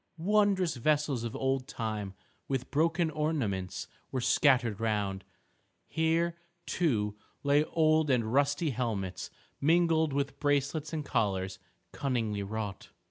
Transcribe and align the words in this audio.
Wondrous 0.17 0.77
vessels 0.77 1.23
of 1.23 1.35
old 1.35 1.67
time 1.67 2.15
with 2.47 2.71
broken 2.71 3.11
ornaments 3.11 3.87
were 4.11 4.19
scattered 4.19 4.79
round. 4.79 5.23
Here, 5.85 6.37
too, 6.65 7.15
lay 7.43 7.63
old 7.65 8.09
and 8.09 8.33
rusty 8.33 8.71
helmets, 8.71 9.29
mingled 9.61 10.11
with 10.11 10.39
bracelets 10.39 10.91
and 10.91 11.05
collars 11.05 11.59
cunningly 11.91 12.41
wrought. 12.41 12.89